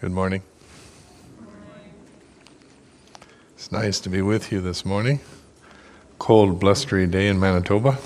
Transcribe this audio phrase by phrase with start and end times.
[0.00, 0.42] Good morning.
[3.56, 5.18] It's nice to be with you this morning.
[6.20, 7.98] Cold, blustery day in Manitoba.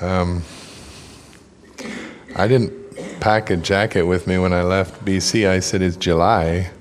[0.00, 0.42] Um,
[2.34, 5.48] I didn't pack a jacket with me when I left BC.
[5.48, 6.72] I said, It's July.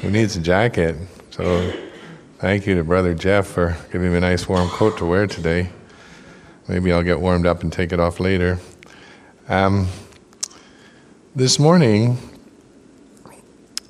[0.00, 0.96] Who needs a jacket?
[1.28, 1.70] So,
[2.38, 5.68] thank you to Brother Jeff for giving me a nice warm coat to wear today.
[6.66, 8.58] Maybe I'll get warmed up and take it off later.
[9.50, 9.88] Um,
[11.36, 12.16] this morning,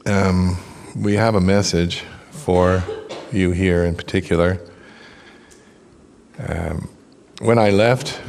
[0.08, 0.56] um,
[0.96, 2.82] we have a message for
[3.30, 4.60] you here in particular.
[6.38, 6.88] Um,
[7.40, 8.20] when I left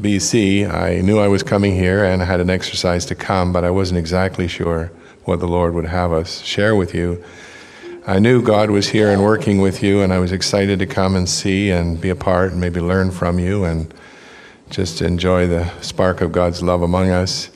[0.00, 3.64] BC, I knew I was coming here and I had an exercise to come, but
[3.64, 4.90] I wasn't exactly sure
[5.24, 7.22] what the Lord would have us share with you.
[8.06, 11.16] I knew God was here and working with you, and I was excited to come
[11.16, 13.92] and see and be a part and maybe learn from you and
[14.70, 17.50] just enjoy the spark of God's love among us.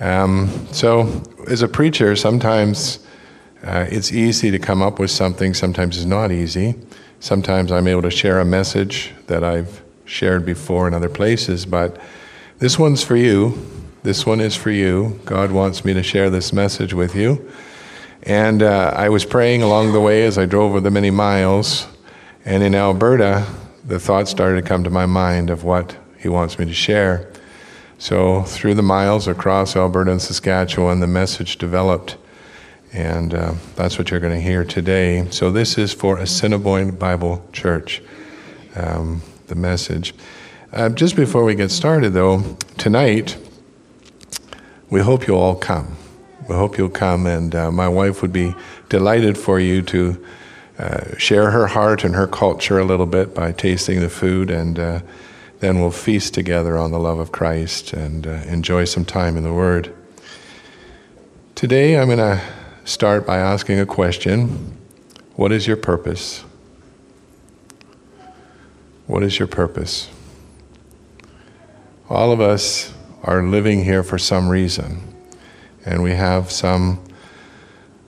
[0.00, 3.00] Um, so, as a preacher, sometimes
[3.64, 6.74] uh, it's easy to come up with something, sometimes it's not easy.
[7.20, 12.00] Sometimes I'm able to share a message that I've shared before in other places, but
[12.58, 13.58] this one's for you.
[14.04, 15.20] This one is for you.
[15.24, 17.50] God wants me to share this message with you.
[18.22, 21.88] And uh, I was praying along the way as I drove over the many miles,
[22.44, 23.46] and in Alberta,
[23.84, 27.32] the thought started to come to my mind of what He wants me to share.
[28.00, 32.16] So, through the miles across Alberta and Saskatchewan, the message developed.
[32.92, 35.28] And uh, that's what you're going to hear today.
[35.30, 38.00] So, this is for Assiniboine Bible Church,
[38.76, 40.14] um, the message.
[40.72, 43.36] Uh, just before we get started, though, tonight,
[44.90, 45.96] we hope you'll all come.
[46.48, 48.54] We hope you'll come, and uh, my wife would be
[48.88, 50.24] delighted for you to
[50.78, 54.78] uh, share her heart and her culture a little bit by tasting the food and
[54.78, 55.00] uh,
[55.60, 59.42] then we'll feast together on the love of Christ and uh, enjoy some time in
[59.42, 59.94] the Word.
[61.54, 62.40] Today, I'm going to
[62.84, 64.76] start by asking a question
[65.34, 66.44] What is your purpose?
[69.06, 70.08] What is your purpose?
[72.08, 75.02] All of us are living here for some reason,
[75.84, 77.02] and we have some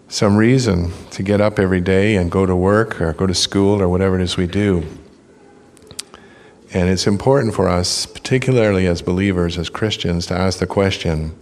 [0.09, 3.81] some reason to get up every day and go to work or go to school
[3.81, 4.85] or whatever it is we do.
[6.73, 11.37] And it's important for us, particularly as believers, as Christians, to ask the question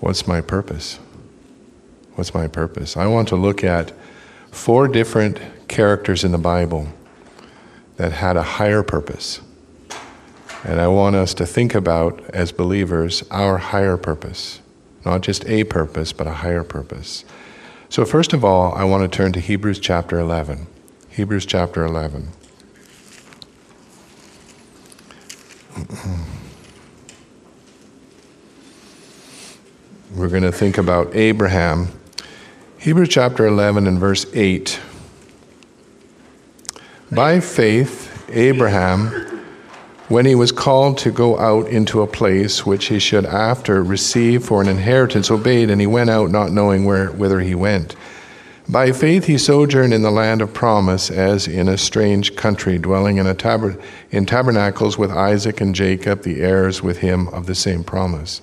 [0.00, 1.00] what's my purpose?
[2.14, 2.96] What's my purpose?
[2.96, 3.92] I want to look at
[4.52, 6.88] four different characters in the Bible
[7.96, 9.40] that had a higher purpose.
[10.64, 14.60] And I want us to think about, as believers, our higher purpose.
[15.04, 17.24] Not just a purpose, but a higher purpose.
[17.88, 20.66] So, first of all, I want to turn to Hebrews chapter 11.
[21.10, 22.28] Hebrews chapter 11.
[30.14, 31.88] We're going to think about Abraham.
[32.78, 34.80] Hebrews chapter 11 and verse 8.
[37.12, 39.08] By faith, Abraham,
[40.08, 44.44] when he was called to go out into a place which he should after receive
[44.44, 47.94] for an inheritance, obeyed, and he went out not knowing where, whither he went.
[48.70, 53.16] By faith he sojourned in the land of promise as in a strange country, dwelling
[53.16, 53.80] in, tab-
[54.10, 58.42] in tabernacles with Isaac and Jacob, the heirs with him of the same promise.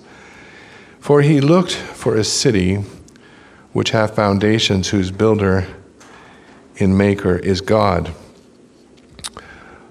[0.98, 2.82] For he looked for a city
[3.72, 5.68] which hath foundations, whose builder
[6.80, 8.12] and maker is God.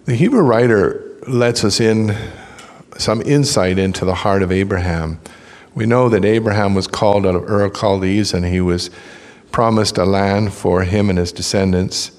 [0.04, 2.14] The Hebrew writer lets us in
[2.98, 5.20] some insight into the heart of Abraham.
[5.74, 8.90] We know that Abraham was called out of Ur Chaldees and he was
[9.56, 12.12] promised a land for him and his descendants.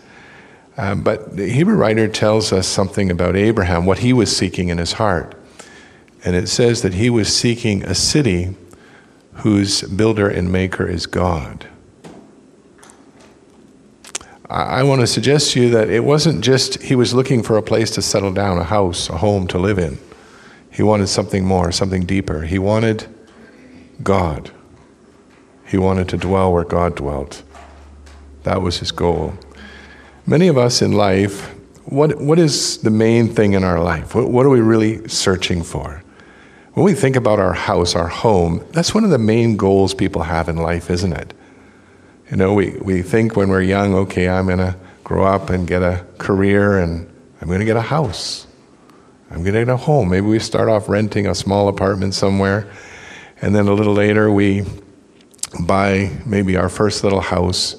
[0.79, 4.79] Uh, but the Hebrew writer tells us something about Abraham, what he was seeking in
[4.79, 5.35] his heart.
[6.25, 8.57] And it says that he was seeking a city
[9.35, 11.67] whose builder and maker is God.
[14.49, 17.59] I, I want to suggest to you that it wasn't just he was looking for
[17.59, 19.99] a place to settle down, a house, a home to live in.
[20.71, 22.41] He wanted something more, something deeper.
[22.45, 23.07] He wanted
[24.03, 24.53] God.
[25.67, 27.43] He wanted to dwell where God dwelt.
[28.45, 29.35] That was his goal.
[30.27, 31.53] Many of us in life,
[31.85, 34.15] what, what is the main thing in our life?
[34.15, 36.03] What, what are we really searching for?
[36.75, 40.23] When we think about our house, our home, that's one of the main goals people
[40.23, 41.33] have in life, isn't it?
[42.31, 45.67] You know, we, we think when we're young, okay, I'm going to grow up and
[45.67, 47.09] get a career and
[47.41, 48.47] I'm going to get a house.
[49.31, 50.11] I'm going to get a home.
[50.11, 52.71] Maybe we start off renting a small apartment somewhere,
[53.43, 54.65] and then a little later we
[55.61, 57.77] buy maybe our first little house,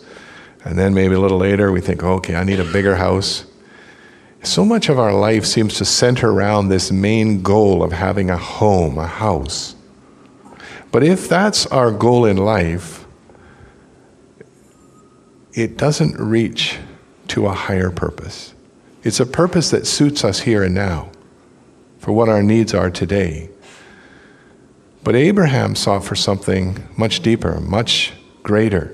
[0.64, 3.46] and then maybe a little later we think, okay, I need a bigger house.
[4.44, 8.38] So much of our life seems to center around this main goal of having a
[8.38, 9.76] home, a house.
[10.92, 13.06] But if that's our goal in life,
[15.54, 16.78] it doesn't reach
[17.30, 18.54] to a higher purpose.
[19.04, 21.12] It's a purpose that suits us here and now
[22.00, 23.50] for what our needs are today.
[25.08, 28.12] But Abraham sought for something much deeper, much
[28.44, 28.94] greater.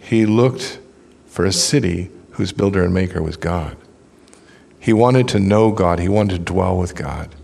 [0.00, 0.80] He looked
[1.26, 3.76] for a city whose builder and maker was God.
[4.80, 7.36] He wanted to know God, he wanted to dwell with God.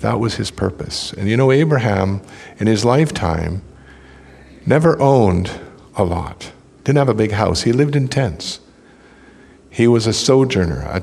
[0.00, 1.14] That was his purpose.
[1.14, 2.20] And you know, Abraham,
[2.58, 3.62] in his lifetime,
[4.66, 5.50] never owned
[5.94, 6.52] a lot,
[6.84, 7.62] didn't have a big house.
[7.62, 8.60] He lived in tents.
[9.70, 11.00] He was a sojourner, a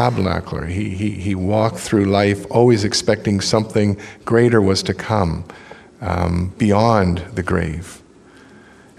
[0.00, 0.68] tabernacler.
[0.68, 5.44] He, he, he walked through life always expecting something greater was to come
[6.00, 8.02] um, beyond the grave.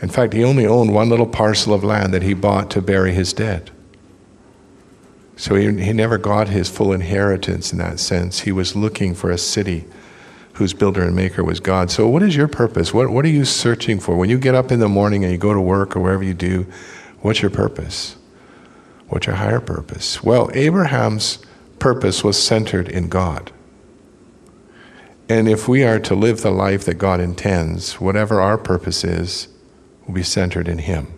[0.01, 3.13] In fact, he only owned one little parcel of land that he bought to bury
[3.13, 3.71] his dead.
[5.37, 8.41] So he, he never got his full inheritance in that sense.
[8.41, 9.85] He was looking for a city
[10.53, 11.89] whose builder and maker was God.
[11.89, 12.93] So, what is your purpose?
[12.93, 14.15] What, what are you searching for?
[14.15, 16.35] When you get up in the morning and you go to work or wherever you
[16.35, 16.67] do,
[17.21, 18.17] what's your purpose?
[19.11, 20.23] What's your higher purpose?
[20.23, 21.39] Well, Abraham's
[21.79, 23.51] purpose was centered in God.
[25.27, 29.49] And if we are to live the life that God intends, whatever our purpose is,
[30.07, 31.13] will be centered in Him.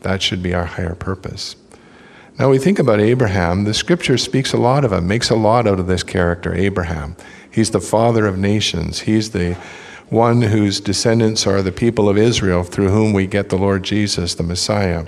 [0.00, 1.56] That should be our higher purpose.
[2.38, 5.66] Now we think about Abraham, the scripture speaks a lot of him, makes a lot
[5.66, 7.16] out of this character, Abraham.
[7.50, 9.00] He's the father of nations.
[9.00, 9.58] He's the
[10.08, 14.36] one whose descendants are the people of Israel, through whom we get the Lord Jesus,
[14.36, 15.04] the Messiah.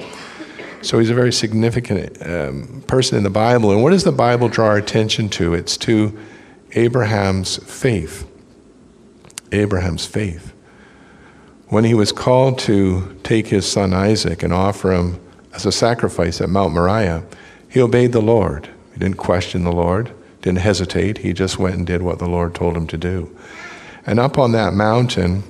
[0.83, 3.71] So he's a very significant um, person in the Bible.
[3.71, 5.53] And what does the Bible draw our attention to?
[5.53, 6.19] It's to
[6.73, 8.27] Abraham's faith.
[9.53, 10.55] Abraham's faith.
[11.69, 15.21] When he was called to take his son Isaac and offer him
[15.53, 17.25] as a sacrifice at Mount Moriah,
[17.69, 18.69] he obeyed the Lord.
[18.93, 21.19] He didn't question the Lord, didn't hesitate.
[21.19, 23.37] He just went and did what the Lord told him to do.
[24.07, 25.43] And up on that mountain,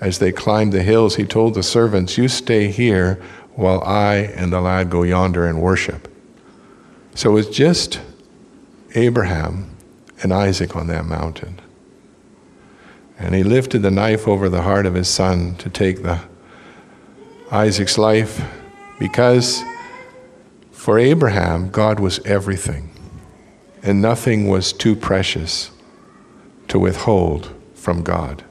[0.00, 3.22] as they climbed the hills, he told the servants, You stay here
[3.58, 6.06] while I and the lad go yonder and worship.
[7.16, 8.00] So it was just
[8.94, 9.76] Abraham
[10.22, 11.60] and Isaac on that mountain.
[13.18, 16.20] And he lifted the knife over the heart of his son to take the
[17.50, 18.40] Isaac's life
[19.00, 19.60] because
[20.70, 22.90] for Abraham, God was everything,
[23.82, 25.72] and nothing was too precious
[26.68, 28.44] to withhold from God.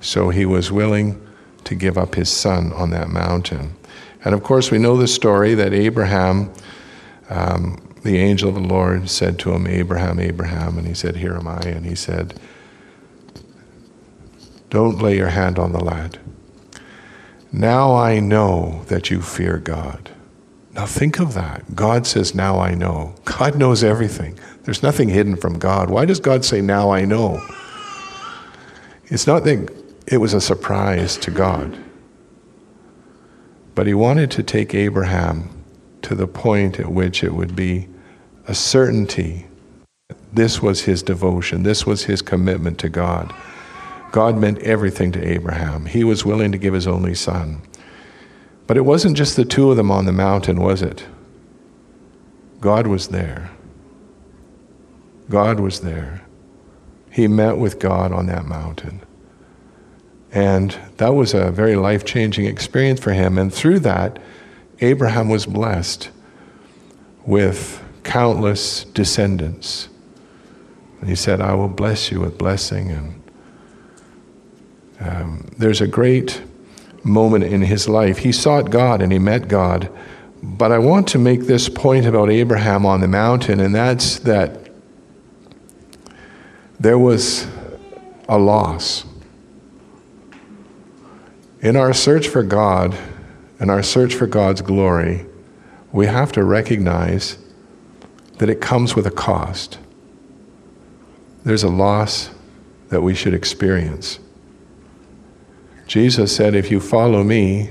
[0.00, 1.20] So he was willing
[1.64, 3.74] to give up his son on that mountain.
[4.24, 6.52] And of course, we know the story that Abraham,
[7.28, 11.34] um, the angel of the Lord, said to him, Abraham, Abraham, and he said, Here
[11.34, 11.60] am I.
[11.60, 12.38] And he said,
[14.68, 16.18] Don't lay your hand on the lad.
[17.52, 20.10] Now I know that you fear God.
[20.72, 21.74] Now think of that.
[21.74, 23.14] God says, Now I know.
[23.24, 24.38] God knows everything.
[24.64, 25.90] There's nothing hidden from God.
[25.90, 27.44] Why does God say, Now I know?
[29.06, 29.68] It's not that
[30.06, 31.76] it was a surprise to God,
[33.74, 35.50] but He wanted to take Abraham
[36.02, 37.88] to the point at which it would be
[38.46, 39.46] a certainty.
[40.32, 43.32] This was his devotion, this was his commitment to God.
[44.12, 45.86] God meant everything to Abraham.
[45.86, 47.62] He was willing to give his only son.
[48.66, 51.06] But it wasn't just the two of them on the mountain, was it?
[52.60, 53.50] God was there.
[55.28, 56.22] God was there.
[57.10, 59.02] He met with God on that mountain.
[60.32, 63.38] And that was a very life changing experience for him.
[63.38, 64.18] And through that,
[64.80, 66.10] Abraham was blessed
[67.26, 69.88] with countless descendants.
[71.00, 73.20] And he said, I will bless you with blessing and
[75.00, 76.42] um, there's a great
[77.02, 78.18] moment in his life.
[78.18, 79.90] He sought God and he met God.
[80.42, 84.70] But I want to make this point about Abraham on the mountain, and that's that
[86.78, 87.46] there was
[88.26, 89.04] a loss.
[91.62, 92.96] In our search for God
[93.58, 95.26] and our search for God's glory,
[95.92, 97.36] we have to recognize
[98.38, 99.78] that it comes with a cost.
[101.44, 102.30] There's a loss
[102.88, 104.18] that we should experience.
[105.86, 107.70] Jesus said, If you follow me,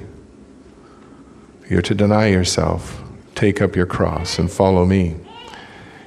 [1.68, 3.02] you're to deny yourself,
[3.34, 5.16] take up your cross, and follow me.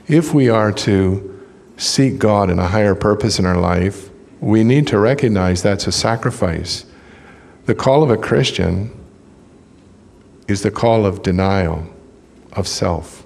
[0.07, 1.29] If we are to
[1.77, 4.11] seek God in a higher purpose in our life,
[4.41, 6.85] we need to recognize that's a sacrifice.
[7.65, 8.91] The call of a Christian
[10.49, 11.87] is the call of denial
[12.53, 13.25] of self,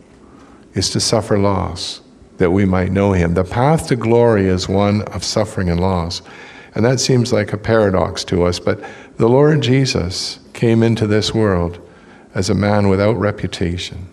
[0.74, 2.02] is to suffer loss
[2.36, 3.32] that we might know Him.
[3.32, 6.20] The path to glory is one of suffering and loss.
[6.74, 8.84] And that seems like a paradox to us, but
[9.16, 11.80] the Lord Jesus came into this world
[12.34, 14.06] as a man without reputation,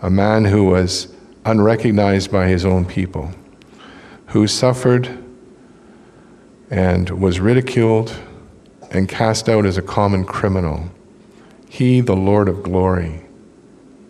[0.00, 1.12] a man who was
[1.44, 3.32] unrecognized by his own people,
[4.28, 5.18] who suffered
[6.70, 8.16] and was ridiculed
[8.94, 10.88] and cast out as a common criminal.
[11.68, 13.26] He, the Lord of glory,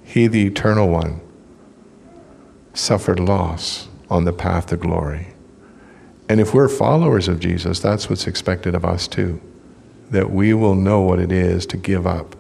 [0.05, 1.21] He, the Eternal One,
[2.75, 5.29] suffered loss on the path to glory.
[6.29, 9.41] And if we're followers of Jesus, that's what's expected of us too.
[10.11, 12.37] That we will know what it is to give up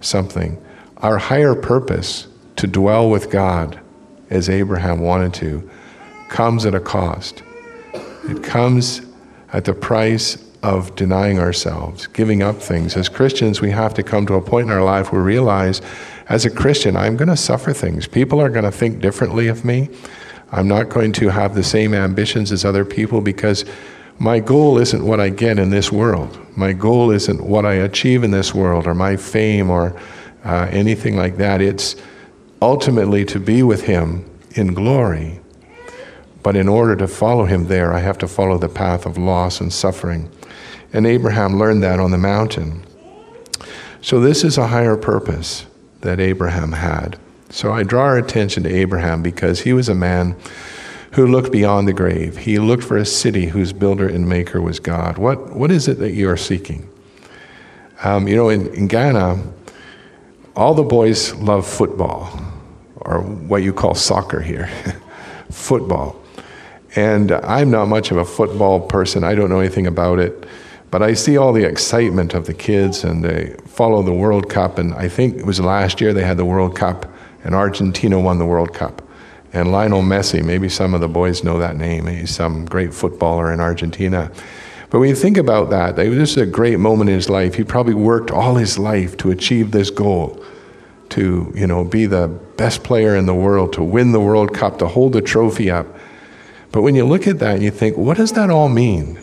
[0.00, 0.62] something.
[0.98, 3.80] Our higher purpose to dwell with God,
[4.30, 5.68] as Abraham wanted to,
[6.28, 7.42] comes at a cost.
[8.28, 9.02] It comes
[9.52, 12.96] at the price of denying ourselves, giving up things.
[12.96, 15.80] As Christians, we have to come to a point in our life where we realize,
[16.28, 18.08] as a Christian, I'm going to suffer things.
[18.08, 19.88] People are going to think differently of me.
[20.50, 23.64] I'm not going to have the same ambitions as other people because
[24.18, 26.38] my goal isn't what I get in this world.
[26.56, 29.98] My goal isn't what I achieve in this world or my fame or
[30.44, 31.60] uh, anything like that.
[31.60, 31.94] It's
[32.60, 35.40] ultimately to be with Him in glory.
[36.42, 39.60] But in order to follow Him there, I have to follow the path of loss
[39.60, 40.30] and suffering.
[40.92, 42.82] And Abraham learned that on the mountain.
[44.00, 45.66] So, this is a higher purpose
[46.00, 47.18] that Abraham had.
[47.50, 50.36] So I draw our attention to Abraham because he was a man
[51.12, 52.36] who looked beyond the grave.
[52.36, 55.16] He looked for a city whose builder and maker was God.
[55.16, 56.88] What, what is it that you are seeking?
[58.04, 59.42] Um, you know, in, in Ghana,
[60.54, 62.38] all the boys love football,
[62.96, 64.68] or what you call soccer here
[65.50, 66.20] football.
[66.94, 70.46] And I'm not much of a football person, I don't know anything about it.
[70.90, 74.78] But I see all the excitement of the kids, and they follow the World Cup.
[74.78, 77.12] And I think it was last year they had the World Cup
[77.44, 79.02] and Argentina won the World Cup.
[79.52, 82.06] And Lionel Messi, maybe some of the boys know that name.
[82.06, 84.30] He's some great footballer in Argentina.
[84.90, 87.54] But when you think about that, this is a great moment in his life.
[87.54, 90.42] He probably worked all his life to achieve this goal,
[91.10, 94.78] to you know be the best player in the world, to win the World Cup,
[94.78, 95.86] to hold the trophy up.
[96.72, 99.18] But when you look at that, you think, what does that all mean?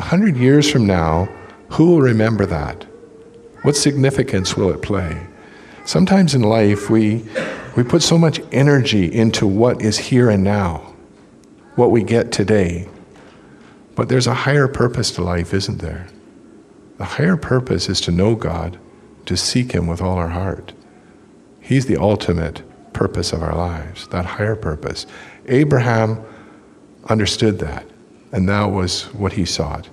[0.00, 1.28] A hundred years from now,
[1.72, 2.86] who will remember that?
[3.64, 5.26] What significance will it play?
[5.84, 7.22] Sometimes in life, we,
[7.76, 10.94] we put so much energy into what is here and now,
[11.76, 12.88] what we get today.
[13.94, 16.06] But there's a higher purpose to life, isn't there?
[16.96, 18.78] The higher purpose is to know God,
[19.26, 20.72] to seek Him with all our heart.
[21.60, 22.62] He's the ultimate
[22.94, 25.04] purpose of our lives, that higher purpose.
[25.44, 26.24] Abraham
[27.10, 27.84] understood that,
[28.32, 29.88] and that was what he sought.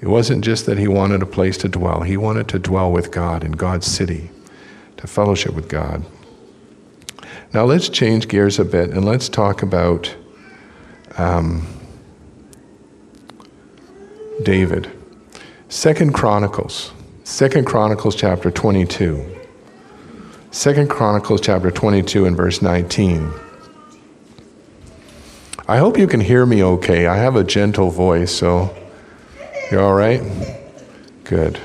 [0.00, 3.10] It wasn't just that he wanted a place to dwell, he wanted to dwell with
[3.10, 4.30] God in God's city
[4.96, 6.04] to fellowship with God.
[7.52, 10.14] Now let's change gears a bit and let's talk about
[11.16, 11.66] um,
[14.42, 14.90] David.
[15.68, 16.92] Second Chronicles,
[17.24, 19.40] Second Chronicles chapter 22.
[20.50, 23.32] Second Chronicles chapter 22 and verse 19.
[25.66, 27.06] I hope you can hear me okay.
[27.06, 28.76] I have a gentle voice, so
[29.72, 30.22] you're all right?
[31.24, 31.58] Good.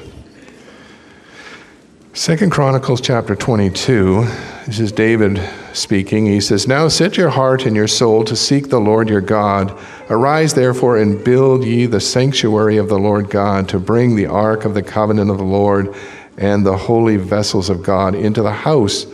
[2.13, 4.24] Second Chronicles chapter 22,
[4.68, 5.41] this is David
[5.74, 6.27] speaking.
[6.27, 9.77] He says, Now set your heart and your soul to seek the Lord your God.
[10.10, 14.63] Arise therefore and build ye the sanctuary of the Lord God to bring the ark
[14.63, 15.94] of the covenant of the Lord
[16.38, 19.06] and the holy vessels of God into the house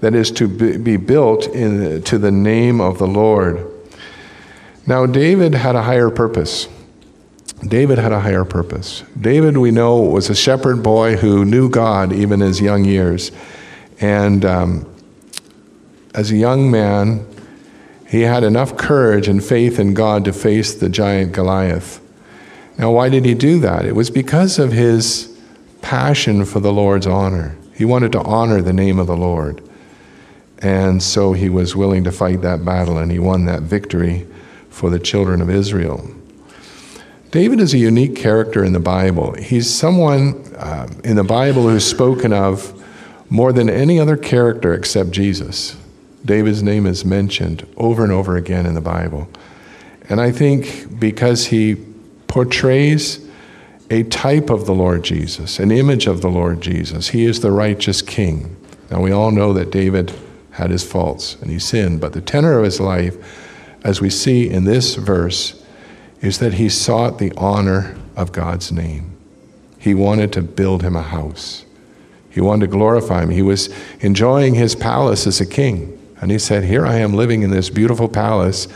[0.00, 3.72] that is to be built in, to the name of the Lord.
[4.86, 6.68] Now, David had a higher purpose.
[7.66, 9.02] David had a higher purpose.
[9.20, 13.32] David, we know, was a shepherd boy who knew God even in his young years.
[14.00, 14.94] And um,
[16.14, 17.26] as a young man,
[18.06, 22.00] he had enough courage and faith in God to face the giant Goliath.
[22.78, 23.86] Now, why did he do that?
[23.86, 25.36] It was because of his
[25.82, 27.56] passion for the Lord's honor.
[27.74, 29.62] He wanted to honor the name of the Lord.
[30.58, 34.26] And so he was willing to fight that battle, and he won that victory
[34.76, 36.06] for the children of Israel.
[37.30, 39.32] David is a unique character in the Bible.
[39.32, 42.74] He's someone uh, in the Bible who's spoken of
[43.30, 45.78] more than any other character except Jesus.
[46.26, 49.30] David's name is mentioned over and over again in the Bible.
[50.10, 51.76] And I think because he
[52.28, 53.26] portrays
[53.88, 57.50] a type of the Lord Jesus, an image of the Lord Jesus, he is the
[57.50, 58.54] righteous king.
[58.90, 60.12] Now, we all know that David
[60.50, 63.16] had his faults and he sinned, but the tenor of his life,
[63.86, 65.62] as we see in this verse,
[66.20, 69.16] is that he sought the honor of God's name.
[69.78, 71.64] He wanted to build him a house.
[72.28, 73.30] He wanted to glorify him.
[73.30, 75.96] He was enjoying his palace as a king.
[76.20, 78.66] And he said, Here I am living in this beautiful palace.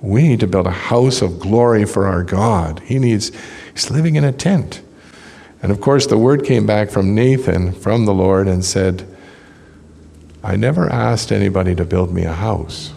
[0.00, 2.80] We need to build a house of glory for our God.
[2.80, 3.32] He needs,
[3.74, 4.80] he's living in a tent.
[5.62, 9.06] And of course, the word came back from Nathan, from the Lord, and said,
[10.42, 12.94] I never asked anybody to build me a house.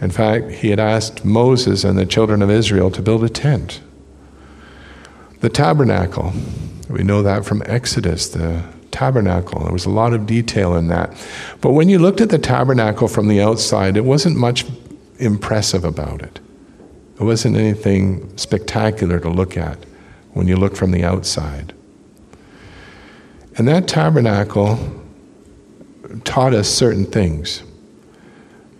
[0.00, 3.80] In fact, he had asked Moses and the children of Israel to build a tent.
[5.40, 6.32] The tabernacle,
[6.88, 9.62] we know that from Exodus, the tabernacle.
[9.64, 11.14] There was a lot of detail in that.
[11.60, 14.64] But when you looked at the tabernacle from the outside, it wasn't much
[15.18, 16.40] impressive about it.
[17.18, 19.78] It wasn't anything spectacular to look at
[20.32, 21.74] when you look from the outside.
[23.56, 24.78] And that tabernacle
[26.24, 27.62] taught us certain things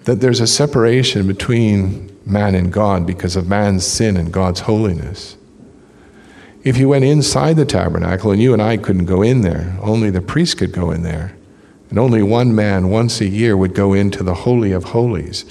[0.04, 5.37] that there's a separation between man and God because of man's sin and God's holiness.
[6.62, 10.11] If you went inside the tabernacle, and you and I couldn't go in there, only
[10.11, 11.37] the priest could go in there.
[11.88, 15.45] And only one man once a year would go into the Holy of Holies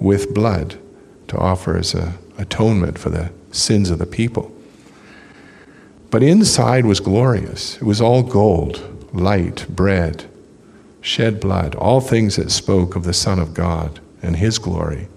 [0.00, 0.76] with blood
[1.28, 4.54] to offer as a atonement for the sins of the people.
[6.10, 7.76] But inside was glorious.
[7.76, 10.24] It was all gold, light, bread,
[11.00, 15.08] shed blood, all things that spoke of the Son of God and His glory.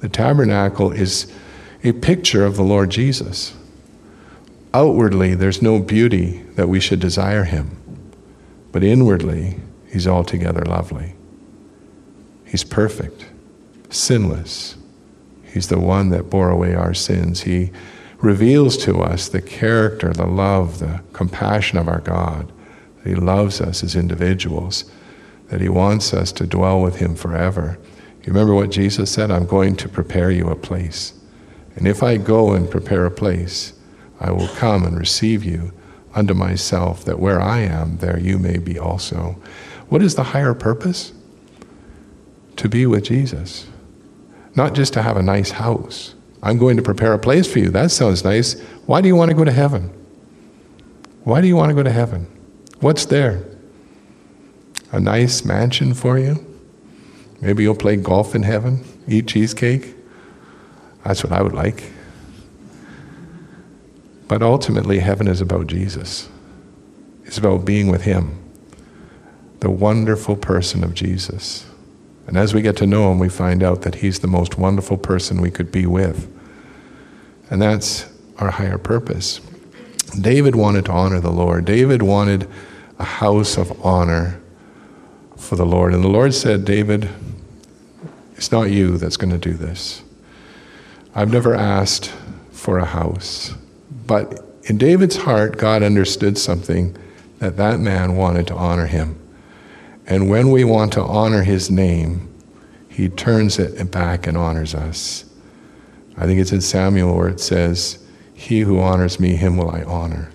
[0.00, 1.30] The tabernacle is
[1.82, 3.54] a picture of the Lord Jesus.
[4.72, 7.76] Outwardly, there's no beauty that we should desire Him,
[8.72, 11.14] but inwardly, He's altogether lovely.
[12.44, 13.26] He's perfect,
[13.90, 14.76] sinless.
[15.44, 17.42] He's the one that bore away our sins.
[17.42, 17.70] He
[18.18, 22.50] reveals to us the character, the love, the compassion of our God.
[23.04, 24.90] That He loves us as individuals,
[25.48, 27.78] that He wants us to dwell with Him forever.
[28.22, 29.30] You remember what Jesus said?
[29.30, 31.12] I'm going to prepare you a place.
[31.76, 33.74] And if I go and prepare a place,
[34.18, 35.72] I will come and receive you
[36.14, 39.36] unto myself, that where I am, there you may be also.
[39.90, 41.12] What is the higher purpose?
[42.56, 43.66] To be with Jesus.
[44.54, 46.14] Not just to have a nice house.
[46.42, 47.68] I'm going to prepare a place for you.
[47.68, 48.58] That sounds nice.
[48.86, 49.92] Why do you want to go to heaven?
[51.24, 52.28] Why do you want to go to heaven?
[52.80, 53.44] What's there?
[54.92, 56.44] A nice mansion for you?
[57.40, 59.94] Maybe you'll play golf in heaven, eat cheesecake.
[61.04, 61.92] That's what I would like.
[64.28, 66.28] But ultimately, heaven is about Jesus.
[67.24, 68.38] It's about being with Him,
[69.60, 71.66] the wonderful person of Jesus.
[72.26, 74.96] And as we get to know Him, we find out that He's the most wonderful
[74.96, 76.30] person we could be with.
[77.50, 79.40] And that's our higher purpose.
[80.18, 81.64] David wanted to honor the Lord.
[81.64, 82.48] David wanted
[82.98, 84.40] a house of honor
[85.36, 85.94] for the Lord.
[85.94, 87.08] And the Lord said, David,
[88.36, 90.02] it's not you that's going to do this.
[91.14, 92.12] I've never asked
[92.50, 93.54] for a house.
[94.06, 96.96] But in David's heart, God understood something
[97.38, 99.18] that that man wanted to honor him.
[100.06, 102.30] And when we want to honor his name,
[102.88, 105.24] he turns it back and honors us.
[106.16, 107.98] I think it's in Samuel where it says,
[108.34, 110.30] He who honors me, him will I honor.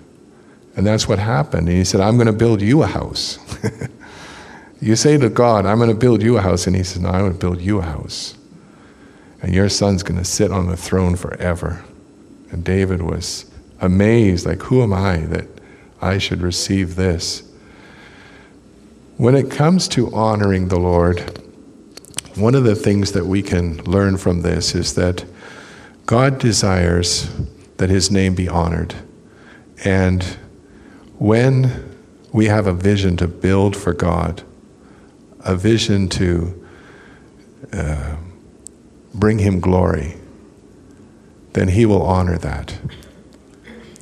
[0.76, 1.68] And that's what happened.
[1.68, 3.38] And he said, I'm going to build you a house.
[4.80, 6.66] you say to God, I'm going to build you a house.
[6.66, 8.36] And he says, No, I'm going to build you a house.
[9.42, 11.84] And your son's going to sit on the throne forever.
[12.50, 15.46] And David was amazed, like, who am I that
[16.00, 17.42] I should receive this?
[19.16, 21.40] When it comes to honoring the Lord,
[22.34, 25.24] one of the things that we can learn from this is that
[26.06, 27.30] God desires
[27.76, 28.94] that His name be honored.
[29.84, 30.38] And
[31.20, 31.98] when
[32.32, 34.42] we have a vision to build for God,
[35.40, 36.66] a vision to
[37.74, 38.16] uh,
[39.12, 40.16] bring Him glory,
[41.52, 42.78] then He will honor that.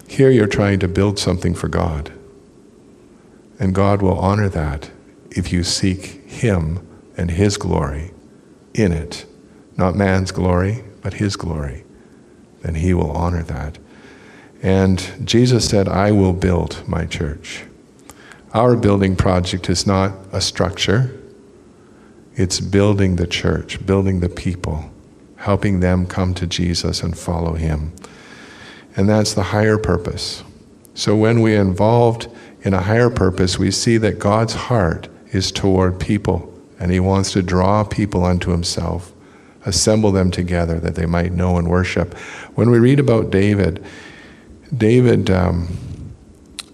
[0.07, 2.13] Here you're trying to build something for God.
[3.59, 4.93] And God will honor that
[5.33, 8.13] if you seek Him and His glory
[8.75, 9.27] in it.
[9.77, 11.85] Not man's glory, but His glory.
[12.63, 13.79] Then He will honor that.
[14.63, 17.65] And Jesus said, I will build my church.
[18.55, 21.15] Our building project is not a structure,
[22.35, 24.91] it's building the church, building the people,
[25.37, 27.93] helping them come to Jesus and follow Him.
[28.97, 30.43] And that's the higher purpose.
[30.95, 32.29] So when we're involved
[32.63, 37.33] in a higher purpose, we see that God's heart is toward people, and He wants
[37.33, 39.13] to draw people unto Himself,
[39.65, 42.15] assemble them together that they might know and worship.
[42.55, 43.85] When we read about David,
[44.77, 45.69] David um,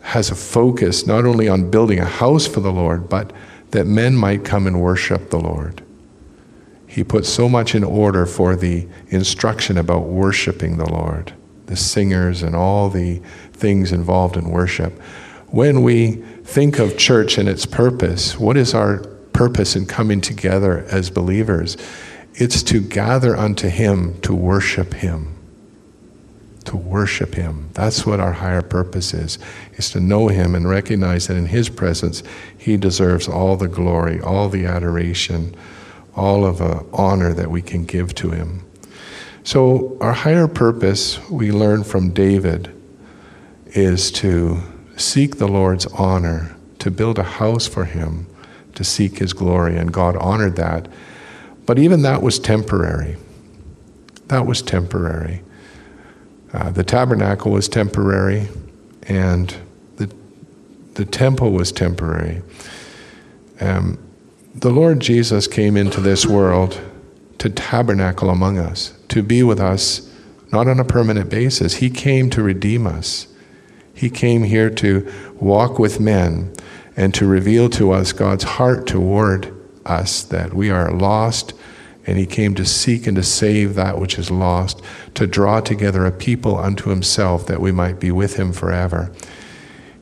[0.01, 3.33] has a focus not only on building a house for the Lord, but
[3.71, 5.83] that men might come and worship the Lord.
[6.87, 11.33] He put so much in order for the instruction about worshiping the Lord
[11.67, 13.21] the singers and all the
[13.53, 15.01] things involved in worship.
[15.49, 18.99] When we think of church and its purpose, what is our
[19.33, 21.77] purpose in coming together as believers?
[22.35, 25.34] It's to gather unto Him to worship Him.
[26.67, 27.71] To worship Him.
[27.75, 29.39] That's what our higher purpose is,
[29.75, 32.23] is to know Him and recognize that in His presence
[32.57, 35.55] He deserves all the glory, all the adoration,
[36.17, 38.65] all of the honor that we can give to Him.
[39.43, 42.75] So, our higher purpose, we learn from David,
[43.67, 44.63] is to
[44.97, 48.27] seek the Lord's honor, to build a house for Him,
[48.75, 50.89] to seek His glory, and God honored that.
[51.67, 53.17] But even that was temporary.
[54.29, 55.43] That was temporary.
[56.55, 58.47] Uh, the tabernacle was temporary,
[59.03, 59.57] and
[59.97, 60.09] the,
[60.95, 62.43] the temple was temporary.
[63.61, 63.99] Um,
[64.55, 66.81] the Lord Jesus came into this world
[67.39, 70.09] to tabernacle among us, to be with us,
[70.53, 71.75] not on a permanent basis.
[71.75, 73.27] He came to redeem us.
[73.93, 76.55] He came here to walk with men
[76.97, 79.53] and to reveal to us God's heart toward
[79.85, 81.53] us that we are lost,
[82.07, 84.83] and He came to seek and to save that which is lost,
[85.15, 89.13] to draw together a people unto Himself that we might be with Him forever.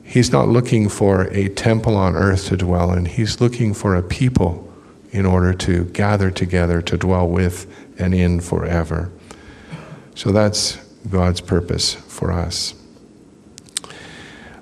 [0.03, 4.03] He's not looking for a temple on earth to dwell in, He's looking for a
[4.03, 4.71] people
[5.11, 7.67] in order to gather together to dwell with
[7.99, 9.11] and in forever.
[10.15, 10.75] So that's
[11.09, 12.73] God's purpose for us.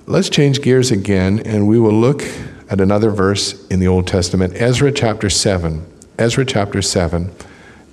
[0.06, 2.24] Let's change gears again and we will look
[2.70, 5.91] at another verse in the Old Testament, Ezra chapter 7.
[6.20, 7.32] Ezra chapter 7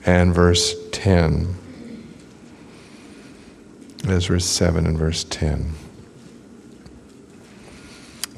[0.05, 1.55] and verse 10.
[4.07, 5.73] Ezra 7 and verse 10.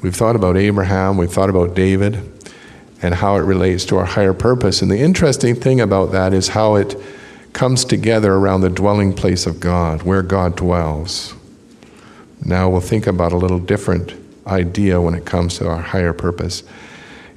[0.01, 2.31] We've thought about Abraham, we've thought about David,
[3.01, 4.81] and how it relates to our higher purpose.
[4.81, 6.95] And the interesting thing about that is how it
[7.53, 11.33] comes together around the dwelling place of God, where God dwells.
[12.43, 14.13] Now we'll think about a little different
[14.47, 16.63] idea when it comes to our higher purpose.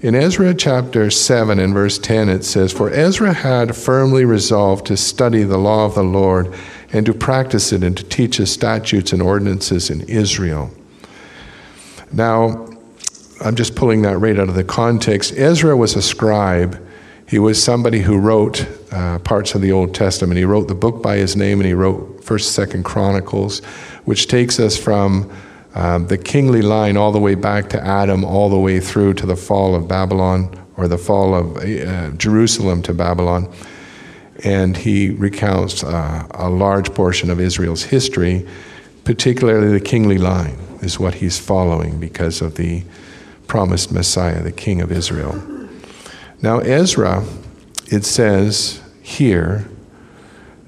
[0.04, 4.98] In Ezra chapter 7 and verse 10, it says, For Ezra had firmly resolved to
[4.98, 6.52] study the law of the Lord
[6.92, 10.70] and to practice it and to teach his statutes and ordinances in Israel.
[12.12, 12.68] Now,
[13.42, 15.32] I'm just pulling that right out of the context.
[15.38, 16.86] Ezra was a scribe.
[17.26, 20.36] He was somebody who wrote uh, parts of the Old Testament.
[20.36, 23.60] He wrote the book by his name, and he wrote First, Second Chronicles,
[24.04, 25.32] which takes us from
[25.74, 29.26] um, the kingly line all the way back to Adam, all the way through to
[29.26, 33.52] the fall of Babylon or the fall of uh, Jerusalem to Babylon.
[34.44, 38.46] And he recounts uh, a large portion of Israel's history,
[39.04, 42.82] particularly the kingly line is what he's following because of the
[43.46, 45.42] promised Messiah, the King of Israel.
[46.40, 47.24] Now, Ezra,
[47.87, 49.66] it says here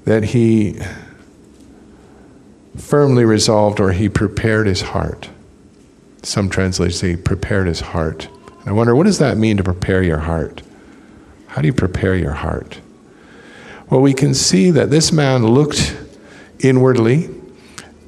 [0.05, 0.79] that he
[2.77, 5.29] firmly resolved or he prepared his heart.
[6.23, 8.27] Some translations say prepared his heart.
[8.59, 10.61] And I wonder, what does that mean to prepare your heart?
[11.47, 12.79] How do you prepare your heart?
[13.89, 15.97] Well, we can see that this man looked
[16.59, 17.29] inwardly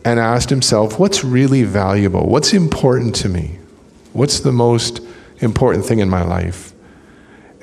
[0.04, 2.28] and asked himself, What's really valuable?
[2.28, 3.60] What's important to me?
[4.14, 5.02] What's the most
[5.40, 6.74] important thing in my life?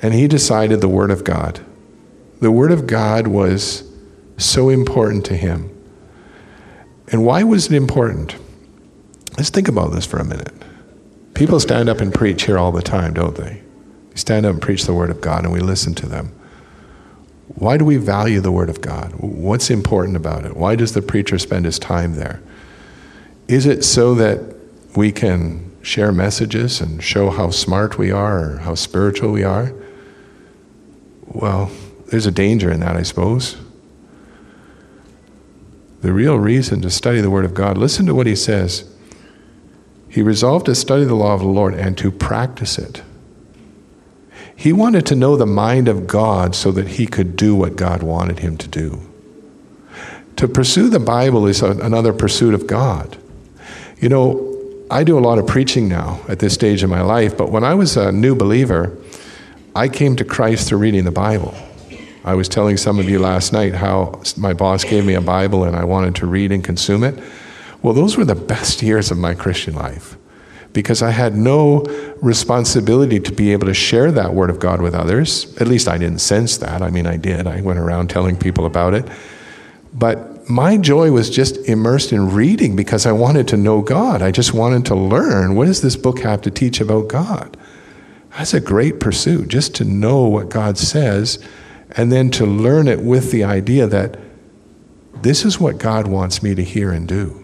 [0.01, 1.63] And he decided the Word of God.
[2.39, 3.83] The Word of God was
[4.37, 5.76] so important to him.
[7.09, 8.35] And why was it important?
[9.37, 10.53] Let's think about this for a minute.
[11.33, 13.61] People stand up and preach here all the time, don't they?
[14.09, 16.31] They stand up and preach the Word of God, and we listen to them.
[17.55, 19.13] Why do we value the Word of God?
[19.19, 20.57] What's important about it?
[20.57, 22.41] Why does the preacher spend his time there?
[23.47, 24.55] Is it so that
[24.95, 29.73] we can share messages and show how smart we are or how spiritual we are?
[31.27, 31.71] Well,
[32.07, 33.55] there's a danger in that, I suppose.
[36.07, 38.89] The real reason to study the Word of God, listen to what he says.
[40.07, 43.01] He resolved to study the law of the Lord and to practice it.
[44.55, 48.03] He wanted to know the mind of God so that he could do what God
[48.03, 49.01] wanted him to do.
[50.37, 53.17] To pursue the Bible is another pursuit of God.
[53.99, 57.37] You know, I do a lot of preaching now at this stage of my life,
[57.37, 58.97] but when I was a new believer,
[59.75, 61.53] I came to Christ through reading the Bible.
[62.27, 65.63] I was telling some of you last night how my boss gave me a Bible
[65.63, 67.17] and I wanted to read and consume it.
[67.81, 70.17] Well, those were the best years of my Christian life
[70.73, 71.83] because I had no
[72.21, 75.55] responsibility to be able to share that word of God with others.
[75.61, 76.81] At least I didn't sense that.
[76.81, 77.47] I mean, I did.
[77.47, 79.07] I went around telling people about it.
[79.93, 84.21] But my joy was just immersed in reading because I wanted to know God.
[84.21, 87.55] I just wanted to learn what does this book have to teach about God?
[88.31, 91.39] That's a great pursuit, just to know what God says
[91.97, 94.19] and then to learn it with the idea that
[95.23, 97.43] this is what God wants me to hear and do.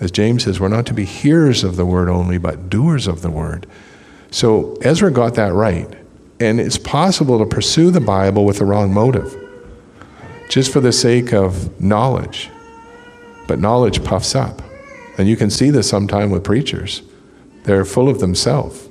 [0.00, 3.20] As James says, we're not to be hearers of the word only, but doers of
[3.20, 3.66] the word.
[4.30, 5.94] So Ezra got that right.
[6.40, 9.36] And it's possible to pursue the Bible with the wrong motive,
[10.48, 12.48] just for the sake of knowledge.
[13.46, 14.62] But knowledge puffs up.
[15.18, 17.02] And you can see this sometime with preachers.
[17.64, 18.88] They're full of themselves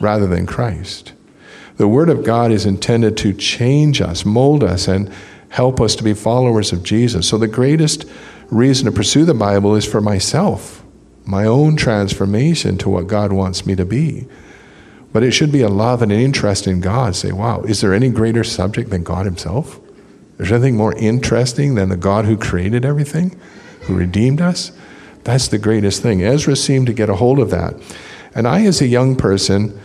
[0.00, 1.12] rather than Christ.
[1.80, 5.10] The Word of God is intended to change us, mold us, and
[5.48, 7.26] help us to be followers of Jesus.
[7.26, 8.04] So the greatest
[8.50, 10.84] reason to pursue the Bible is for myself,
[11.24, 14.28] my own transformation to what God wants me to be.
[15.14, 17.16] But it should be a love and an interest in God.
[17.16, 19.80] Say, wow, is there any greater subject than God Himself?
[20.36, 23.40] There's anything more interesting than the God who created everything,
[23.84, 24.70] who redeemed us?
[25.24, 26.22] That's the greatest thing.
[26.22, 27.72] Ezra seemed to get a hold of that.
[28.34, 29.80] And I, as a young person,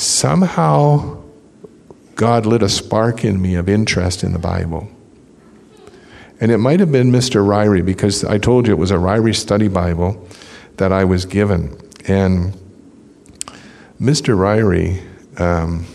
[0.00, 1.22] somehow
[2.14, 4.88] God lit a spark in me of interest in the Bible.
[6.40, 7.44] And it might have been Mr.
[7.44, 10.26] Ryrie, because I told you it was a Ryrie study Bible
[10.76, 11.78] that I was given.
[12.08, 12.54] And
[14.00, 14.34] Mr.
[14.34, 15.02] Ryrie,
[15.38, 15.86] um,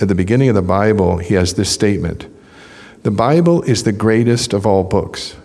[0.00, 2.26] at the beginning of the Bible, he has this statement
[3.04, 5.36] The Bible is the greatest of all books.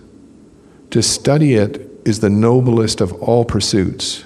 [0.91, 4.25] To study it is the noblest of all pursuits.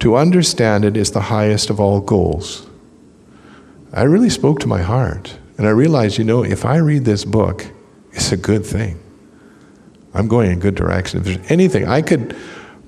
[0.00, 2.67] To understand it is the highest of all goals.
[3.92, 5.38] I really spoke to my heart.
[5.56, 7.66] And I realized, you know, if I read this book,
[8.12, 9.00] it's a good thing.
[10.14, 11.20] I'm going in a good direction.
[11.20, 12.36] If there's anything, I could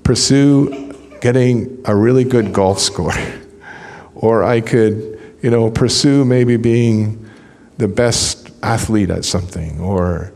[0.05, 3.13] pursue getting a really good golf score.
[4.15, 7.29] or I could, you know, pursue maybe being
[7.79, 10.33] the best athlete at something or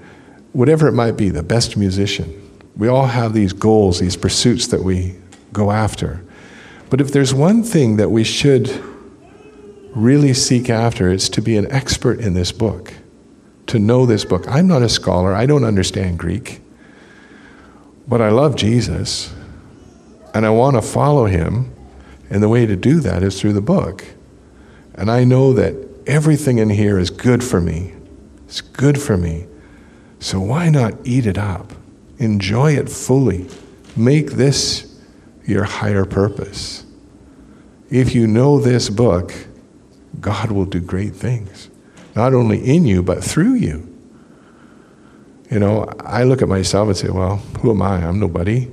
[0.53, 2.40] whatever it might be, the best musician.
[2.77, 5.14] We all have these goals, these pursuits that we
[5.53, 6.24] go after.
[6.90, 8.68] But if there's one thing that we should
[9.94, 12.92] really seek after, it's to be an expert in this book,
[13.66, 14.44] to know this book.
[14.48, 16.61] I'm not a scholar, I don't understand Greek,
[18.07, 19.33] but I love Jesus
[20.35, 21.72] and I want to follow him.
[22.28, 24.04] And the way to do that is through the book.
[24.94, 25.74] And I know that
[26.07, 27.94] everything in here is good for me.
[28.46, 29.46] It's good for me.
[30.18, 31.72] So why not eat it up?
[32.18, 33.48] Enjoy it fully.
[33.94, 34.98] Make this
[35.44, 36.85] your higher purpose.
[37.90, 39.33] If you know this book,
[40.20, 41.70] God will do great things,
[42.14, 43.90] not only in you, but through you.
[45.50, 48.05] You know, I look at myself and say, well, who am I?
[48.05, 48.70] I'm nobody.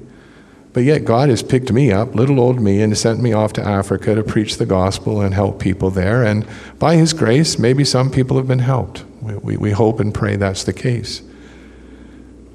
[0.74, 3.62] But yet, God has picked me up, little old me, and sent me off to
[3.62, 6.24] Africa to preach the gospel and help people there.
[6.24, 6.48] And
[6.80, 9.04] by His grace, maybe some people have been helped.
[9.22, 11.22] We, we, we, hope and pray that's the case.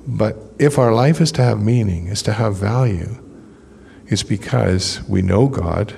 [0.07, 3.18] But if our life is to have meaning, is to have value,
[4.07, 5.94] it's because we know God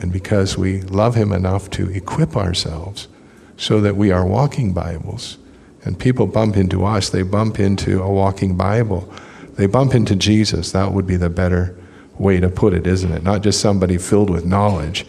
[0.00, 3.08] and because we love Him enough to equip ourselves
[3.56, 5.38] so that we are walking Bibles.
[5.84, 9.12] And people bump into us, they bump into a walking Bible
[9.60, 10.72] they bump into Jesus.
[10.72, 11.76] That would be the better
[12.18, 13.22] way to put it, isn't it?
[13.22, 15.04] Not just somebody filled with knowledge,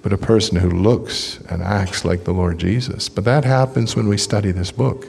[0.00, 3.10] but a person who looks and acts like the Lord Jesus.
[3.10, 5.08] But that happens when we study this book.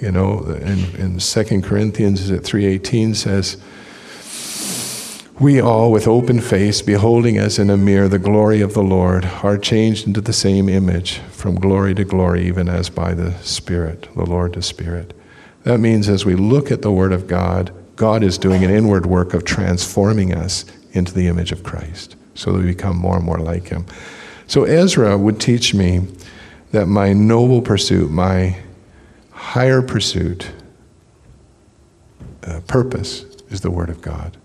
[0.00, 3.58] You know, in, in 2 Corinthians is it 3.18 says,
[5.40, 9.24] we all, with open face, beholding as in a mirror the glory of the Lord,
[9.42, 14.08] are changed into the same image, from glory to glory, even as by the Spirit,
[14.14, 15.12] the Lord to Spirit.
[15.64, 19.06] That means as we look at the Word of God, God is doing an inward
[19.06, 23.24] work of transforming us into the image of Christ so that we become more and
[23.24, 23.86] more like Him.
[24.46, 26.06] So Ezra would teach me
[26.70, 28.58] that my noble pursuit, my
[29.32, 30.50] higher pursuit,
[32.44, 34.36] uh, purpose is the Word of God.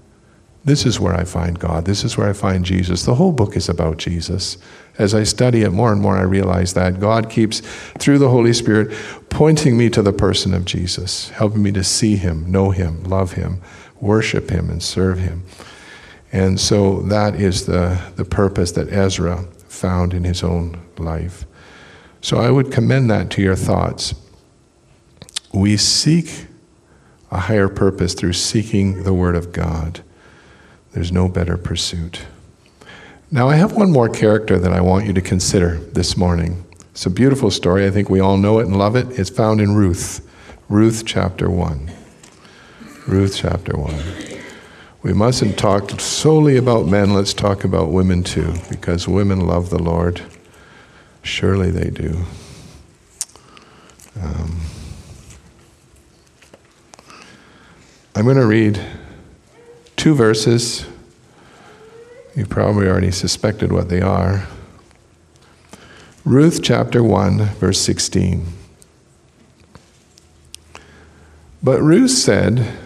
[0.66, 1.86] This is where I find God.
[1.86, 3.04] This is where I find Jesus.
[3.04, 4.58] The whole book is about Jesus.
[4.98, 7.62] As I study it more and more, I realize that God keeps,
[7.98, 8.94] through the Holy Spirit,
[9.30, 13.34] pointing me to the person of Jesus, helping me to see Him, know Him, love
[13.34, 13.62] Him,
[14.02, 15.46] worship Him, and serve Him.
[16.32, 21.46] And so that is the, the purpose that Ezra found in his own life.
[22.22, 24.14] So I would commend that to your thoughts.
[25.54, 26.48] We seek
[27.32, 30.04] a higher purpose through seeking the Word of God.
[30.92, 32.22] There's no better pursuit.
[33.32, 36.66] Now, I have one more character that I want you to consider this morning.
[36.92, 37.86] It's a beautiful story.
[37.86, 39.20] I think we all know it and love it.
[39.20, 40.28] It's found in Ruth,
[40.68, 41.92] Ruth chapter 1.
[43.08, 43.96] Ruth chapter 1.
[45.02, 49.82] We mustn't talk solely about men, let's talk about women too, because women love the
[49.82, 50.22] Lord.
[51.22, 52.26] Surely they do.
[54.22, 54.60] Um,
[58.16, 58.86] I'm going to read
[60.00, 60.86] two verses
[62.34, 64.48] you probably already suspected what they are.
[66.24, 68.46] Ruth chapter 1, verse 16.
[71.62, 72.78] But Ruth said,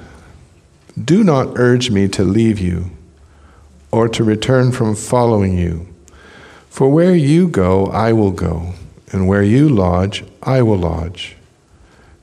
[1.02, 2.89] Do not urge me to leave you
[3.91, 5.88] or to return from following you.
[6.67, 8.73] For where you go, I will go,
[9.12, 11.38] and where you lodge, I will lodge.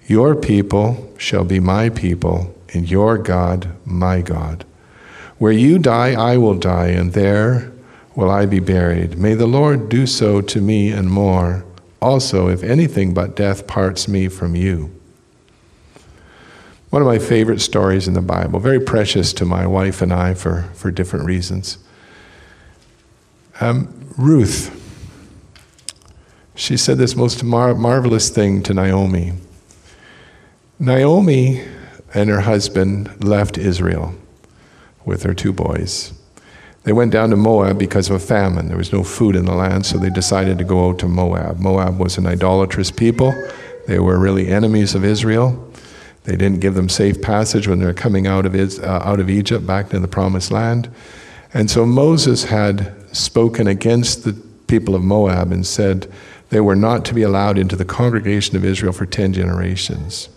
[0.09, 4.65] Your people shall be my people, and your God, my God.
[5.41, 7.73] Where you die, I will die, and there
[8.15, 9.17] will I be buried.
[9.17, 11.65] May the Lord do so to me and more,
[12.03, 14.95] also if anything but death parts me from you.
[16.91, 20.35] One of my favorite stories in the Bible, very precious to my wife and I
[20.35, 21.79] for, for different reasons.
[23.63, 24.77] Um, Ruth,
[26.55, 29.33] she said this most mar- marvelous thing to Naomi.
[30.79, 31.65] Naomi
[32.13, 34.15] and her husband left Israel
[35.11, 36.15] with their two boys.
[36.85, 38.69] They went down to Moab because of a famine.
[38.69, 41.59] There was no food in the land, so they decided to go out to Moab.
[41.59, 43.35] Moab was an idolatrous people.
[43.87, 45.71] They were really enemies of Israel.
[46.25, 49.29] They didn't give them safe passage when they were coming out of, uh, out of
[49.29, 50.89] Egypt back to the promised land.
[51.53, 54.33] And so Moses had spoken against the
[54.67, 56.11] people of Moab and said
[56.51, 60.29] they were not to be allowed into the congregation of Israel for 10 generations.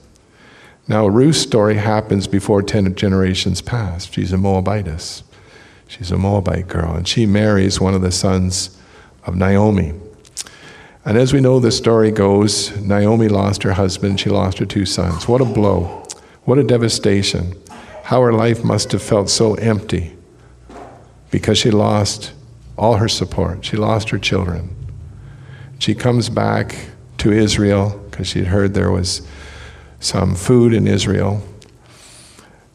[0.87, 4.11] Now, Ruth's story happens before 10 generations pass.
[4.11, 5.23] She's a Moabitess.
[5.87, 8.77] She's a Moabite girl, and she marries one of the sons
[9.25, 9.93] of Naomi.
[11.05, 14.85] And as we know, the story goes Naomi lost her husband, she lost her two
[14.85, 15.27] sons.
[15.27, 16.03] What a blow!
[16.45, 17.55] What a devastation.
[18.03, 20.15] How her life must have felt so empty
[21.31, 22.33] because she lost
[22.77, 24.75] all her support, she lost her children.
[25.79, 26.75] She comes back
[27.19, 29.21] to Israel because she'd heard there was
[30.03, 31.41] some food in Israel.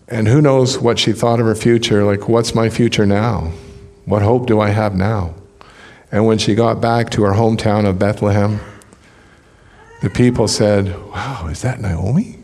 [0.09, 3.53] And who knows what she thought of her future, like, what's my future now?
[4.07, 5.35] What hope do I have now?
[6.11, 8.61] And when she got back to her hometown of Bethlehem,
[10.01, 12.39] the people said, Wow, is that Naomi?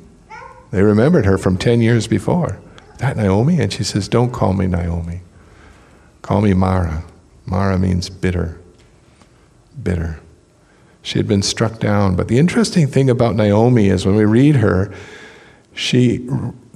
[0.70, 2.58] They remembered her from 10 years before.
[2.98, 3.60] That Naomi?
[3.60, 5.22] And she says, Don't call me Naomi.
[6.20, 7.04] Call me Mara.
[7.46, 8.60] Mara means bitter.
[9.82, 10.20] Bitter.
[11.04, 12.16] She had been struck down.
[12.16, 14.92] But the interesting thing about Naomi is when we read her,
[15.74, 16.26] she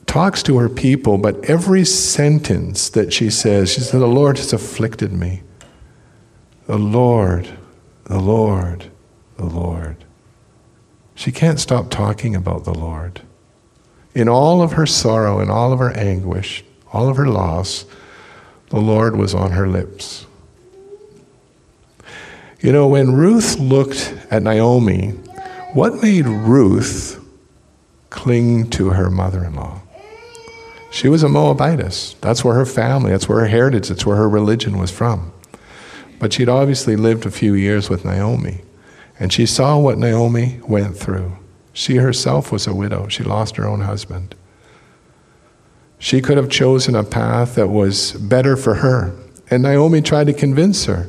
[0.05, 4.53] talks to her people, but every sentence that she says, she says, The Lord has
[4.53, 5.43] afflicted me.
[6.67, 7.49] The Lord,
[8.05, 8.91] the Lord,
[9.39, 9.97] the Lord.
[11.15, 13.23] She can't stop talking about the Lord.
[14.15, 17.87] In all of her sorrow, in all of her anguish, all of her loss,
[18.69, 20.27] the Lord was on her lips.
[22.61, 25.11] You know, when Ruth looked at Naomi,
[25.75, 27.25] what made Ruth
[28.11, 29.81] cling to her mother in law?
[30.91, 32.15] She was a Moabitess.
[32.21, 35.33] That's where her family, that's where her heritage, that's where her religion was from.
[36.19, 38.63] But she'd obviously lived a few years with Naomi.
[39.21, 41.37] And she saw what Naomi went through.
[41.73, 43.07] She herself was a widow.
[43.07, 44.35] She lost her own husband.
[46.01, 49.15] She could have chosen a path that was better for her.
[49.49, 51.09] And Naomi tried to convince her.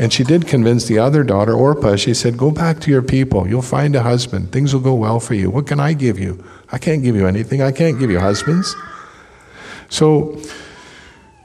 [0.00, 1.96] And she did convince the other daughter, Orpah.
[1.96, 3.46] She said, Go back to your people.
[3.46, 4.50] You'll find a husband.
[4.50, 5.50] Things will go well for you.
[5.50, 6.42] What can I give you?
[6.72, 7.60] I can't give you anything.
[7.60, 8.74] I can't give you husbands.
[9.90, 10.40] So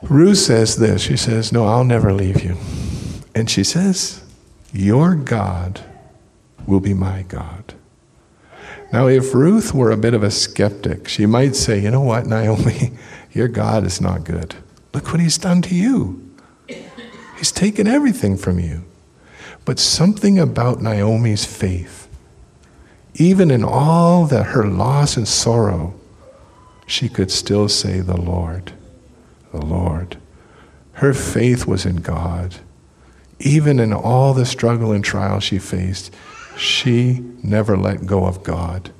[0.03, 2.55] Ruth says this She says, No, I'll never leave you.
[3.35, 4.23] And she says,
[4.71, 5.81] Your God
[6.65, 7.73] will be my God.
[8.93, 12.25] Now, if Ruth were a bit of a skeptic, she might say, You know what,
[12.25, 12.93] Naomi,
[13.33, 14.55] your God is not good.
[14.93, 16.24] Look what he's done to you.
[17.38, 18.84] He's taken everything from you.
[19.65, 22.08] But something about Naomi's faith,
[23.15, 25.95] even in all that her loss and sorrow,
[26.86, 28.74] she could still say, The Lord,
[29.52, 30.17] the Lord.
[30.93, 32.56] Her faith was in God.
[33.39, 36.13] Even in all the struggle and trial she faced,
[36.58, 38.91] she never let go of God.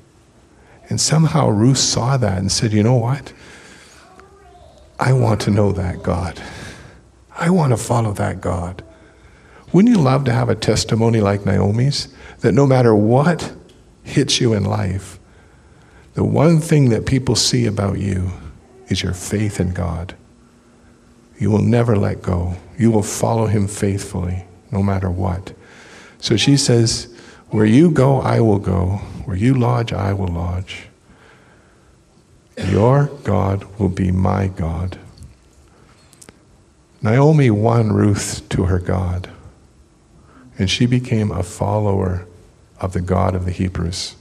[0.88, 3.32] And somehow Ruth saw that and said, You know what?
[4.98, 6.42] I want to know that God.
[7.36, 8.82] I want to follow that God.
[9.72, 12.08] Wouldn't you love to have a testimony like Naomi's?
[12.40, 13.54] That no matter what
[14.02, 15.18] hits you in life,
[16.14, 18.30] the one thing that people see about you
[18.88, 20.14] is your faith in God.
[21.38, 22.56] You will never let go.
[22.78, 25.52] You will follow Him faithfully, no matter what.
[26.18, 27.14] So she says,
[27.50, 29.00] Where you go, I will go.
[29.26, 30.88] Where you lodge, I will lodge.
[32.68, 34.98] Your God will be my God.
[37.06, 39.30] Naomi won Ruth to her God,
[40.58, 42.26] and she became a follower
[42.80, 44.16] of the God of the Hebrews.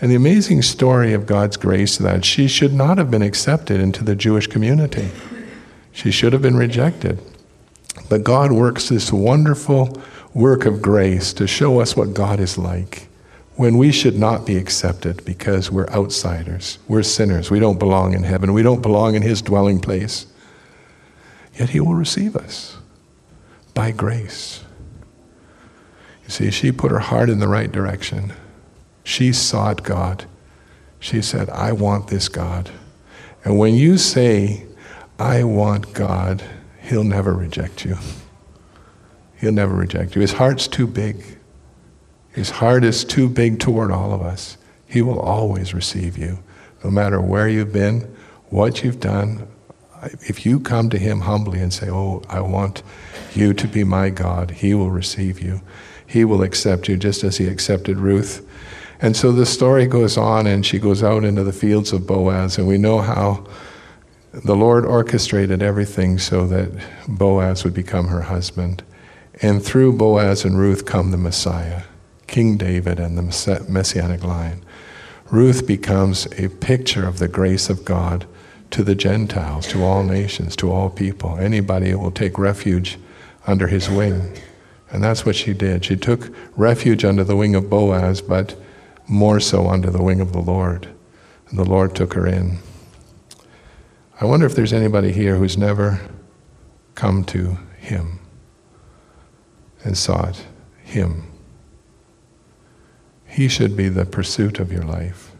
[0.00, 4.02] And the amazing story of God's grace that she should not have been accepted into
[4.02, 5.10] the Jewish community.
[5.92, 7.20] She should have been rejected.
[8.08, 10.02] But God works this wonderful
[10.34, 13.06] work of grace to show us what God is like
[13.54, 16.80] when we should not be accepted because we're outsiders.
[16.88, 17.52] We're sinners.
[17.52, 18.52] We don't belong in heaven.
[18.52, 20.26] We don't belong in His dwelling place.
[21.58, 22.76] Yet He will receive us
[23.74, 24.64] by grace.
[26.24, 28.32] You see, she put her heart in the right direction.
[29.02, 30.24] She sought God.
[30.98, 32.70] She said, I want this God.
[33.44, 34.64] And when you say,
[35.18, 36.42] I want God,
[36.80, 37.96] He'll never reject you.
[39.36, 40.22] He'll never reject you.
[40.22, 41.22] His heart's too big.
[42.32, 44.56] His heart is too big toward all of us.
[44.86, 46.38] He will always receive you,
[46.82, 48.00] no matter where you've been,
[48.48, 49.46] what you've done.
[50.22, 52.82] If you come to Him humbly and say, Oh, I want
[53.34, 55.60] you to be my God, He will receive you.
[56.06, 58.46] He will accept you just as He accepted Ruth.
[59.00, 62.58] And so the story goes on, and she goes out into the fields of Boaz,
[62.58, 63.44] and we know how
[64.32, 66.70] the Lord orchestrated everything so that
[67.06, 68.82] Boaz would become her husband.
[69.42, 71.82] And through Boaz and Ruth come the Messiah,
[72.26, 74.64] King David and the Messianic line.
[75.30, 78.26] Ruth becomes a picture of the grace of God
[78.74, 81.38] to the Gentiles, to all nations, to all people.
[81.38, 82.98] Anybody who will take refuge
[83.46, 84.36] under his wing.
[84.90, 85.84] And that's what she did.
[85.84, 88.60] She took refuge under the wing of Boaz, but
[89.06, 90.88] more so under the wing of the Lord.
[91.48, 92.58] And the Lord took her in.
[94.20, 96.00] I wonder if there's anybody here who's never
[96.96, 98.18] come to Him
[99.84, 100.46] and sought
[100.82, 101.30] Him.
[103.24, 105.30] He should be the pursuit of your life.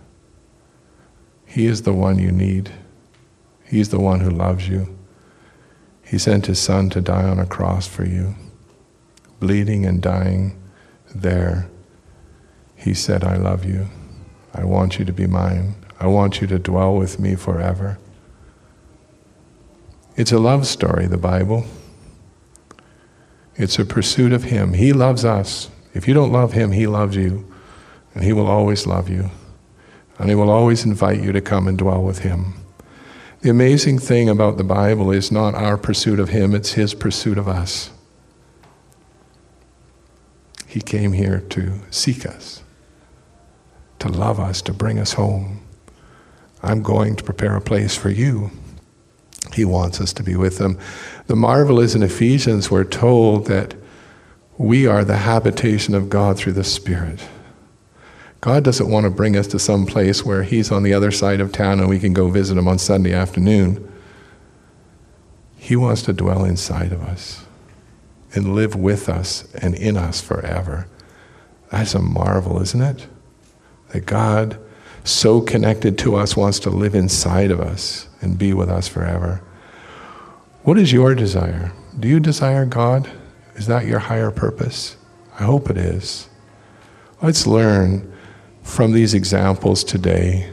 [1.44, 2.70] He is the one you need.
[3.64, 4.96] He's the one who loves you.
[6.04, 8.34] He sent His Son to die on a cross for you,
[9.40, 10.60] bleeding and dying
[11.14, 11.68] there.
[12.76, 13.88] He said, I love you.
[14.54, 15.74] I want you to be mine.
[15.98, 17.98] I want you to dwell with me forever.
[20.16, 21.64] It's a love story, the Bible.
[23.56, 24.74] It's a pursuit of Him.
[24.74, 25.70] He loves us.
[25.92, 27.50] If you don't love Him, He loves you.
[28.14, 29.30] And He will always love you.
[30.18, 32.54] And He will always invite you to come and dwell with Him.
[33.44, 37.36] The amazing thing about the Bible is not our pursuit of Him, it's His pursuit
[37.36, 37.90] of us.
[40.66, 42.62] He came here to seek us,
[43.98, 45.60] to love us, to bring us home.
[46.62, 48.50] I'm going to prepare a place for you.
[49.52, 50.78] He wants us to be with Him.
[51.26, 53.74] The marvel is in Ephesians, we're told that
[54.56, 57.20] we are the habitation of God through the Spirit.
[58.44, 61.40] God doesn't want to bring us to some place where He's on the other side
[61.40, 63.90] of town and we can go visit Him on Sunday afternoon.
[65.56, 67.46] He wants to dwell inside of us
[68.34, 70.86] and live with us and in us forever.
[71.70, 73.06] That's a marvel, isn't it?
[73.92, 74.58] That God
[75.04, 79.42] so connected to us, wants to live inside of us and be with us forever.
[80.64, 81.72] What is your desire?
[81.98, 83.10] Do you desire God?
[83.54, 84.98] Is that your higher purpose?
[85.40, 86.28] I hope it is.
[87.22, 88.10] Let's learn
[88.64, 90.50] from these examples today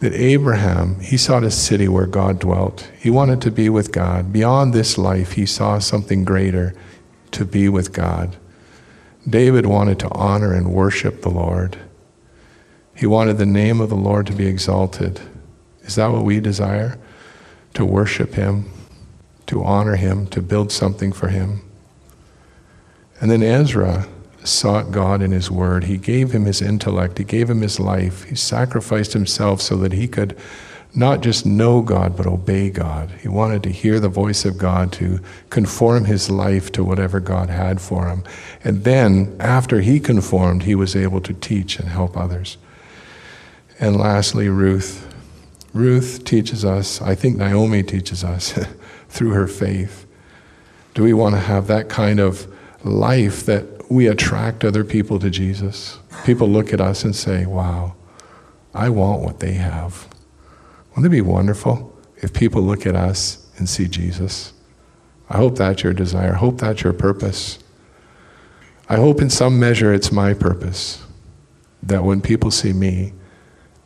[0.00, 2.90] that Abraham, he sought a city where God dwelt.
[2.98, 4.32] He wanted to be with God.
[4.32, 6.74] Beyond this life, he saw something greater
[7.32, 8.36] to be with God.
[9.28, 11.78] David wanted to honor and worship the Lord.
[12.94, 15.20] He wanted the name of the Lord to be exalted.
[15.82, 16.98] Is that what we desire?
[17.74, 18.70] To worship Him,
[19.46, 21.62] to honor Him, to build something for Him.
[23.20, 24.06] And then Ezra
[24.46, 25.84] sought God in His Word.
[25.84, 28.24] He gave him his intellect, He gave him his life.
[28.24, 30.36] He sacrificed himself so that he could
[30.96, 33.10] not just know God, but obey God.
[33.20, 35.20] He wanted to hear the voice of God, to
[35.50, 38.24] conform his life to whatever God had for him.
[38.64, 42.56] And then, after he conformed, he was able to teach and help others.
[43.78, 45.12] And lastly, Ruth.
[45.74, 48.58] Ruth teaches us, I think Naomi teaches us
[49.10, 50.06] through her faith.
[50.94, 52.46] Do we want to have that kind of
[52.82, 55.98] life that we attract other people to Jesus?
[56.24, 57.94] People look at us and say, wow,
[58.74, 60.08] I want what they have.
[60.90, 64.52] Wouldn't it be wonderful if people look at us and see Jesus?
[65.28, 66.34] I hope that's your desire.
[66.34, 67.58] I hope that's your purpose.
[68.88, 71.04] I hope in some measure it's my purpose
[71.82, 73.12] that when people see me,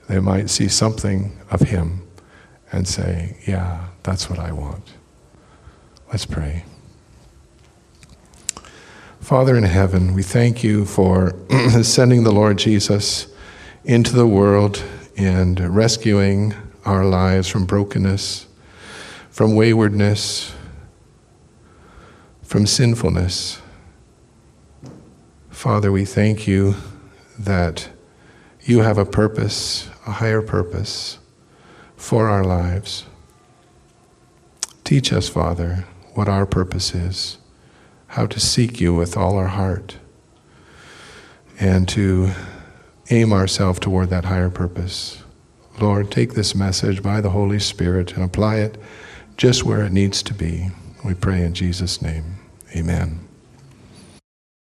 [0.09, 2.03] they might see something of Him
[2.73, 4.95] and say, Yeah, that's what I want.
[6.09, 6.65] Let's pray.
[9.31, 11.37] Father in heaven, we thank you for
[11.85, 13.29] sending the Lord Jesus
[13.85, 14.83] into the world
[15.17, 16.53] and rescuing
[16.85, 18.49] our lives from brokenness,
[19.31, 20.53] from waywardness,
[22.43, 23.63] from sinfulness.
[25.49, 26.75] Father, we thank you
[27.39, 27.89] that
[28.63, 31.21] you have a purpose a higher purpose
[31.95, 33.07] for our lives.
[34.83, 37.39] Teach us, Father, what our purpose is,
[38.11, 39.97] how to seek you with all our heart,
[41.61, 42.31] and to
[43.09, 45.23] aim ourselves toward that higher purpose.
[45.81, 48.77] Lord, take this message by the Holy Spirit and apply it
[49.37, 50.71] just where it needs to be.
[51.05, 52.41] We pray in Jesus' name.
[52.77, 53.30] Amen.